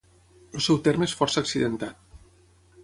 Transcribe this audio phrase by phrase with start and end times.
[0.59, 2.05] El seu terme és força accidentat.